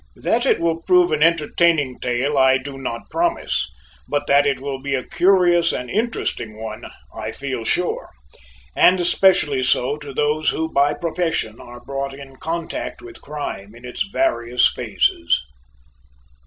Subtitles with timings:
[0.15, 3.71] That it will prove an entertaining tale I do not promise,
[4.07, 8.09] but that it will be a curious and interesting one I feel sure,
[8.75, 13.85] and especially so to those who by profession are brought in contact with crime in
[13.85, 15.39] its various phases.